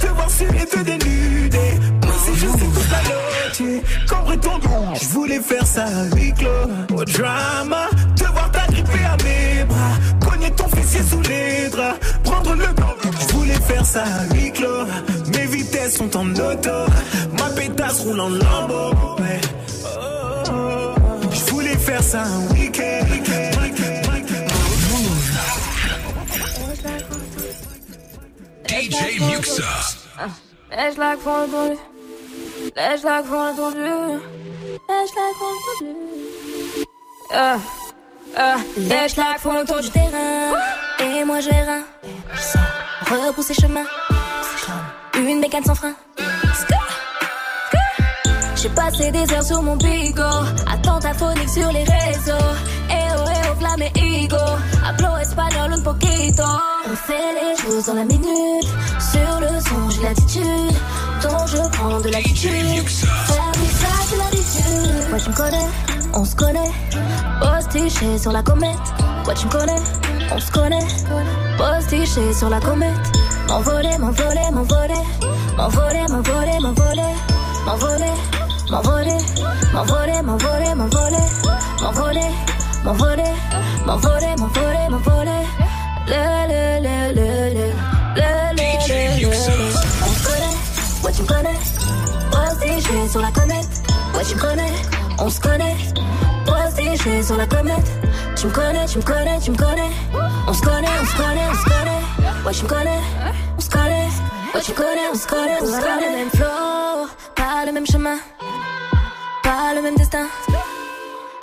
[0.00, 1.70] Te voir sur et te dénuder.
[2.02, 3.82] Moi aussi, je sais toute la lotier.
[4.08, 4.94] Cambre ton dos.
[5.00, 6.96] Je voulais faire ça à huis clos.
[6.96, 10.30] Au drama, te voir t'agripper à mes bras.
[10.30, 11.98] Cogner ton fessier sous les draps.
[12.24, 12.96] Prendre le temps.
[13.20, 14.86] Je voulais faire ça à huis clos.
[15.34, 16.78] Mes vitesses sont en auto.
[17.38, 18.94] Ma pétasse roule en lambeau.
[19.18, 19.40] Ouais.
[19.84, 19.88] Oh,
[20.48, 21.28] oh, oh.
[21.30, 22.55] Je voulais faire ça un
[28.96, 29.62] DJ Muxa.
[30.70, 31.68] Laisse la croix dans
[32.76, 35.86] Laisse la croix dans Laisse la croix dans
[37.32, 37.58] Ah,
[38.36, 40.54] ah, Lèche la croix autour du terrain?
[41.00, 41.84] Et moi j'ai rien.
[43.02, 43.84] Repousser chemin.
[45.14, 45.94] Une bécane sans frein.
[48.56, 50.22] J'ai passé des heures sur mon bigo.
[50.72, 52.50] Attentaphonique sur les réseaux.
[52.90, 54.36] Eh oh, eh oh, flamme et ego.
[54.88, 56.44] Hablo espagnol un poquito.
[56.88, 58.68] On fait les choses dans la minute.
[59.00, 60.76] Sur le son, j'ai l'attitude.
[61.22, 62.86] Dont je prends de l'attitude.
[62.86, 65.12] Faire ça, c'est l'habitude.
[65.12, 65.66] Ouais, tu me connais,
[66.14, 66.70] on se connaît.
[67.40, 68.78] Postiché sur la comète.
[69.26, 69.82] Ouais, tu me connais,
[70.32, 70.86] on se connaît.
[71.58, 72.94] Postiché sur la comète.
[73.48, 75.02] M'envoler, m'envoler, m'envoler.
[75.56, 77.12] M'envoler, m'envoler, m'envoler.
[77.66, 78.12] M'envoler,
[78.70, 79.18] m'envoler.
[79.72, 81.26] M'envoler, m'envoler, m'envoler.
[81.82, 82.30] M'envoler,
[82.86, 83.34] m'envoler.
[83.84, 85.42] M'envoler, m'envoler, m'envoler.
[86.06, 87.66] Le, le, le, le, le.
[88.16, 88.28] Le,
[88.58, 89.36] le, le, le, le.
[90.04, 90.56] On se connaît,
[91.02, 91.58] ouais, tu me connais.
[92.30, 93.74] Postiché sur la comète.
[94.14, 94.72] Ouais, tu me connais,
[95.18, 95.76] on se connaît.
[96.46, 97.90] Postiché sur la comète.
[98.36, 99.90] Tu me connais, tu me connais, tu me connais.
[100.46, 102.46] On se connaît, on se connaît, on se connaît.
[102.46, 103.00] Ouais, tu me connais,
[103.58, 104.08] on se connaît.
[104.54, 105.82] Ouais, tu connais, on se connaît, on se connaît.
[105.82, 108.16] Pas le même flow, pas le même chemin.
[109.42, 110.26] Pas le même destin.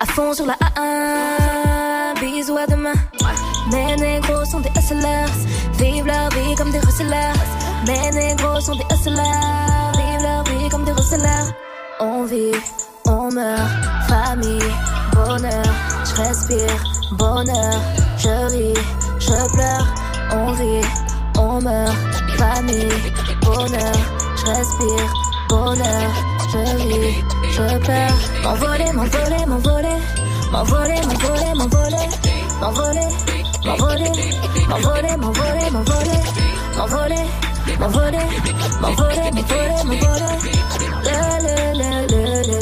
[0.03, 2.91] À fond sur la A1, bisous à demain.
[3.71, 5.31] Mes négros sont des hustlers,
[5.79, 7.39] vivent leur vie comme des hustlers.
[7.87, 9.15] Mes négros sont des hustlers,
[9.95, 11.47] vivent leur vie comme des hustlers.
[12.01, 12.51] On vit,
[13.05, 13.69] on meurt,
[14.09, 14.69] famille,
[15.13, 15.65] bonheur.
[16.03, 16.83] Je respire,
[17.13, 17.79] bonheur,
[18.17, 18.81] je ris,
[19.19, 19.87] je pleure.
[20.33, 20.85] On vit,
[21.39, 21.95] on meurt,
[22.37, 22.89] famille,
[23.41, 23.95] bonheur.
[24.35, 25.13] Je respire,
[25.47, 26.11] bonheur,
[26.51, 27.23] je ris,
[27.53, 28.19] je pleure.
[28.43, 29.97] M'envoler, m'envoler, m'envoler,
[30.51, 32.03] m'envoler, m'envoler, m'envoler,
[32.59, 33.09] m'envoler,
[33.65, 34.07] m'envoler,
[34.67, 36.19] m'envoler, m'envoler, m'envoler,
[36.77, 37.23] m'envoler,
[37.79, 38.25] m'envoler,
[38.81, 40.33] m'envoler, m'envoler, m'envoler.
[41.05, 42.59] Le, le, le, le, le,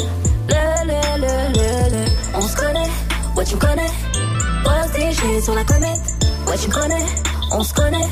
[0.89, 2.03] le, le, le, le.
[2.35, 2.91] On se connaît,
[3.35, 3.91] ouais tu me connais.
[4.63, 6.07] Postiché sur la comète,
[6.47, 7.05] ouais tu me connais.
[7.51, 8.09] On se connaît.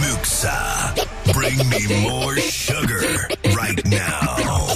[0.01, 1.08] Muxa.
[1.33, 4.68] Bring me more sugar right now.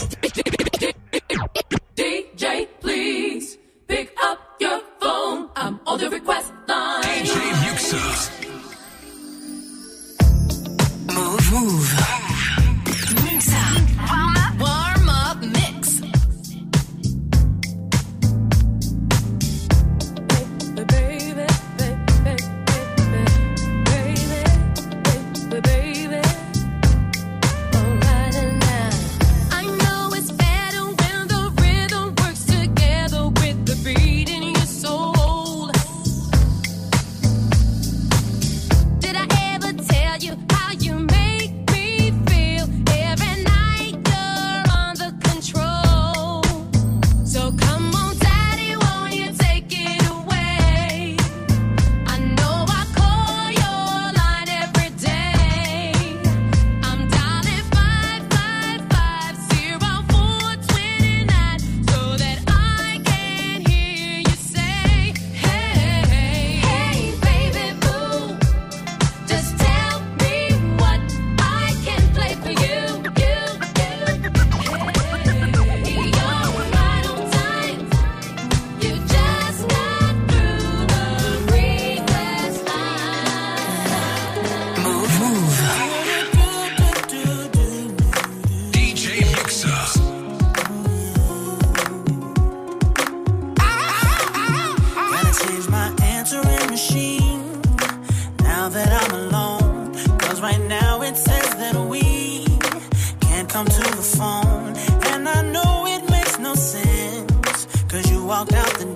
[103.54, 104.74] come to the phone.
[105.14, 107.68] And I know it makes no sense.
[107.88, 108.93] Cause you walked out the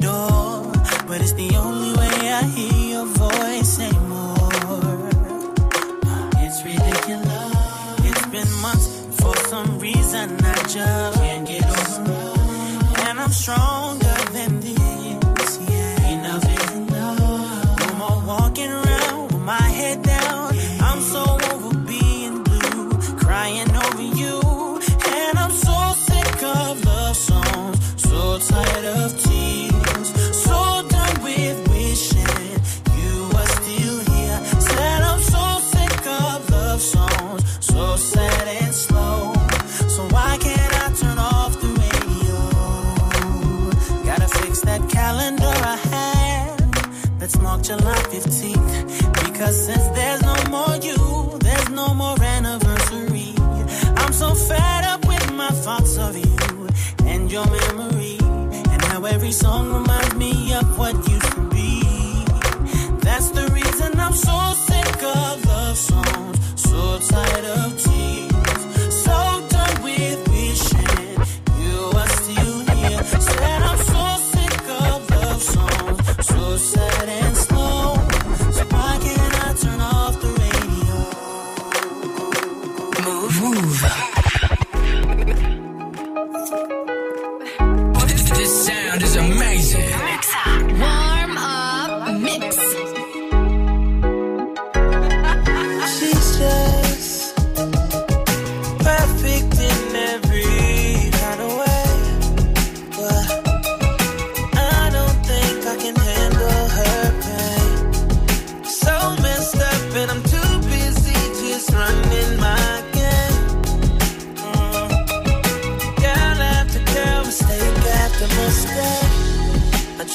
[49.52, 50.07] since then.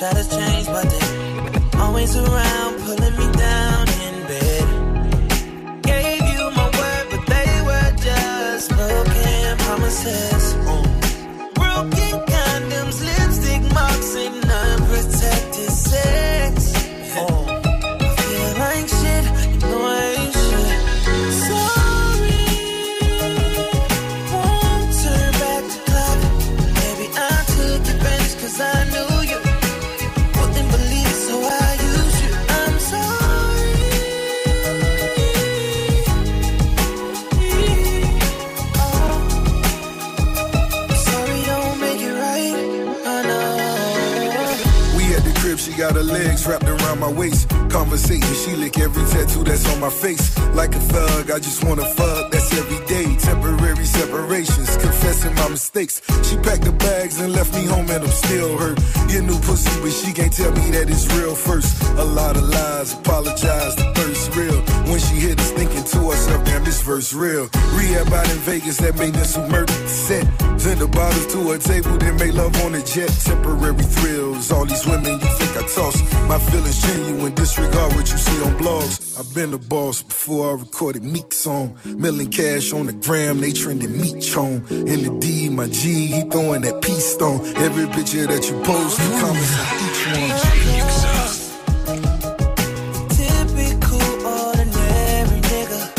[0.02, 5.82] Try to change, but they always around, pulling me down in bed.
[5.82, 10.31] Gave you my word, but they were just broken promises.
[47.12, 47.48] Waist.
[47.92, 50.34] Conversation, she lick every tattoo that's on my face.
[50.54, 53.16] Like a thug, I just wanna fuck, that's every day.
[53.16, 56.00] Temporary separations, confessing my mistakes.
[56.22, 58.78] She packed the bags and left me home, and I'm still hurt.
[59.08, 61.82] Get new pussy, but she can't tell me that it's real first.
[61.98, 64.58] A lot of lies, apologize, the thirst real.
[64.88, 67.50] When she hit us, thinking to herself, damn, this verse real.
[67.76, 70.24] Rehab out in Vegas, that made us who murdered set.
[70.56, 73.12] Send the bottles to her table, then make love on the jet.
[73.20, 76.00] Temporary thrills, all these women you think I toss.
[76.26, 79.18] My feelings genuine, disregard what you see on blogs?
[79.18, 81.76] I've been the boss before I recorded Meek song.
[81.84, 84.64] Million cash on the gram, they trending meat chone.
[84.70, 87.40] In the D, my G, he throwing that peace stone.
[87.56, 90.38] Every picture that you post, he comments on each one.
[93.16, 95.90] Typical ordinary nigga.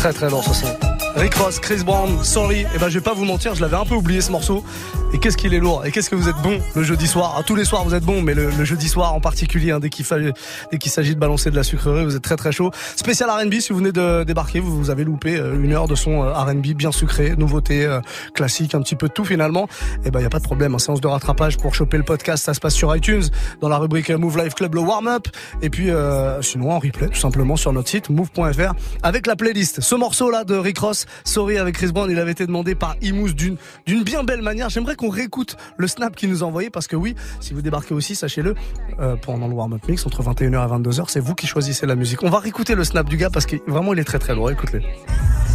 [0.00, 0.97] Très très lourd ce son.
[1.16, 2.60] Rick Ross, Chris Brown, Sorry.
[2.74, 4.64] Et ben je vais pas vous mentir, je l'avais un peu oublié ce morceau.
[5.12, 7.42] Et qu'est-ce qu'il est lourd Et qu'est-ce que vous êtes bon le jeudi soir Ah,
[7.42, 10.04] Tous les soirs vous êtes bon, mais le, jeudi soir en particulier, hein, dès qu'il
[10.04, 12.70] s'agit de balancer de la sucrerie, vous êtes très très chaud.
[12.96, 15.94] Spécial R&B, si vous venez de débarquer, vous, vous avez loupé euh, une heure de
[15.94, 18.00] son euh, R&B bien sucré, nouveauté, euh,
[18.34, 19.66] classique, un petit peu de tout finalement.
[20.04, 22.04] Et ben il y a pas de problème, en séance de rattrapage pour choper le
[22.04, 23.24] podcast, ça se passe sur iTunes
[23.60, 25.28] dans la rubrique Move Life Club le warm up.
[25.62, 29.80] Et puis euh, sinon en replay tout simplement sur notre site move.fr avec la playlist.
[29.80, 32.96] Ce morceau là de Rick Ross, Sorry avec Chris Brown, il avait été demandé par
[33.02, 34.68] Imous d'une d'une bien belle manière.
[34.68, 37.94] J'aimerais qu'on réécoute le snap qu'il nous a envoyé parce que oui, si vous débarquez
[37.94, 38.54] aussi, sachez-le,
[39.00, 42.22] euh, pendant le warm-up mix entre 21h et 22h, c'est vous qui choisissez la musique.
[42.22, 44.50] On va réécouter le snap du gars parce que vraiment il est très très lourd.
[44.50, 44.80] Écoutez.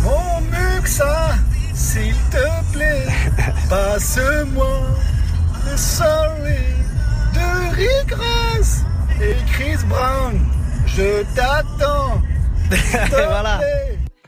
[0.03, 1.35] Mon Muxa,
[1.73, 3.07] s'il te plaît,
[3.69, 4.81] passe-moi
[5.69, 6.59] le sorry
[7.33, 8.81] de Rick Ross
[9.21, 10.39] et Chris Brown.
[10.87, 12.21] Je t'attends.
[13.09, 13.59] voilà.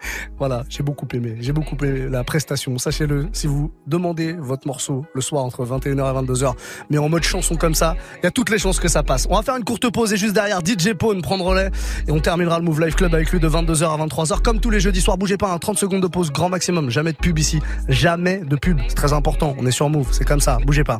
[0.38, 1.38] Voilà, j'ai beaucoup aimé.
[1.40, 2.78] J'ai beaucoup aimé la prestation.
[2.78, 6.54] Sachez-le, si vous demandez votre morceau le soir entre 21h et 22h,
[6.90, 9.28] mais en mode chanson comme ça, il y a toutes les chances que ça passe.
[9.30, 11.72] On va faire une courte pause et juste derrière DJ Pone prendre relais
[12.08, 14.70] et on terminera le Move Life Club avec lui de 22h à 23h comme tous
[14.70, 15.18] les jeudis soirs.
[15.18, 16.90] Bougez pas, un 30 secondes de pause grand maximum.
[16.90, 17.62] Jamais de pub ici.
[17.88, 18.80] Jamais de pub.
[18.88, 19.56] C'est très important.
[19.60, 20.10] On est sur Move.
[20.12, 20.58] C'est comme ça.
[20.66, 21.00] Bougez pas.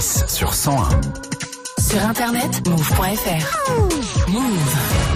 [0.01, 0.89] Sur 101.
[1.79, 4.29] Sur internet, move.fr.
[4.31, 5.10] Move.